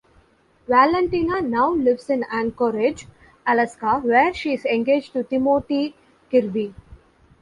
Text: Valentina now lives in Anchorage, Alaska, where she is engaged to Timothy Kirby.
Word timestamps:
Valentina 0.67 1.41
now 1.43 1.69
lives 1.69 2.09
in 2.09 2.25
Anchorage, 2.31 3.05
Alaska, 3.45 3.99
where 3.99 4.33
she 4.33 4.51
is 4.51 4.65
engaged 4.65 5.13
to 5.13 5.21
Timothy 5.23 5.95
Kirby. 6.31 6.73